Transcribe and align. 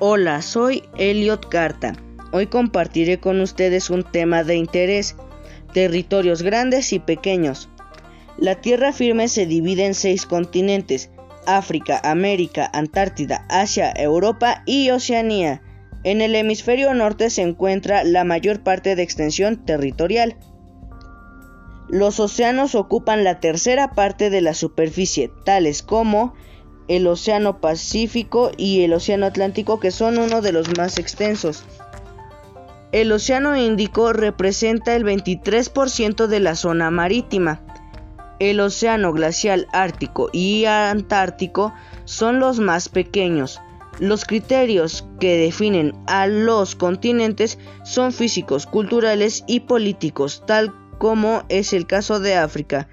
Hola, 0.00 0.42
soy 0.42 0.82
Elliot 0.98 1.48
Carta. 1.48 1.94
Hoy 2.32 2.48
compartiré 2.48 3.20
con 3.20 3.40
ustedes 3.40 3.90
un 3.90 4.02
tema 4.02 4.42
de 4.42 4.56
interés, 4.56 5.14
territorios 5.72 6.42
grandes 6.42 6.92
y 6.92 6.98
pequeños. 6.98 7.68
La 8.36 8.60
tierra 8.60 8.92
firme 8.92 9.28
se 9.28 9.46
divide 9.46 9.86
en 9.86 9.94
seis 9.94 10.26
continentes, 10.26 11.10
África, 11.46 12.00
América, 12.02 12.68
Antártida, 12.72 13.46
Asia, 13.48 13.92
Europa 13.94 14.64
y 14.66 14.90
Oceanía. 14.90 15.62
En 16.02 16.22
el 16.22 16.34
hemisferio 16.34 16.92
norte 16.92 17.30
se 17.30 17.42
encuentra 17.42 18.02
la 18.02 18.24
mayor 18.24 18.64
parte 18.64 18.96
de 18.96 19.02
extensión 19.04 19.64
territorial. 19.64 20.36
Los 21.88 22.18
océanos 22.18 22.74
ocupan 22.74 23.22
la 23.22 23.38
tercera 23.38 23.92
parte 23.92 24.28
de 24.28 24.40
la 24.40 24.54
superficie, 24.54 25.30
tales 25.44 25.84
como 25.84 26.34
el 26.88 27.06
Océano 27.06 27.60
Pacífico 27.60 28.50
y 28.56 28.82
el 28.82 28.92
Océano 28.92 29.26
Atlántico, 29.26 29.80
que 29.80 29.90
son 29.90 30.18
uno 30.18 30.40
de 30.40 30.52
los 30.52 30.76
más 30.76 30.98
extensos. 30.98 31.64
El 32.92 33.10
Océano 33.10 33.56
Índico 33.56 34.12
representa 34.12 34.94
el 34.94 35.04
23% 35.04 36.26
de 36.26 36.40
la 36.40 36.54
zona 36.54 36.90
marítima. 36.90 37.60
El 38.38 38.60
Océano 38.60 39.12
Glacial 39.12 39.66
Ártico 39.72 40.28
y 40.32 40.64
Antártico 40.66 41.72
son 42.04 42.38
los 42.38 42.60
más 42.60 42.88
pequeños. 42.88 43.60
Los 43.98 44.24
criterios 44.24 45.06
que 45.20 45.36
definen 45.36 45.92
a 46.06 46.26
los 46.26 46.74
continentes 46.74 47.58
son 47.84 48.12
físicos, 48.12 48.66
culturales 48.66 49.44
y 49.46 49.60
políticos, 49.60 50.42
tal 50.46 50.74
como 50.98 51.44
es 51.48 51.72
el 51.72 51.86
caso 51.86 52.20
de 52.20 52.34
África. 52.34 52.88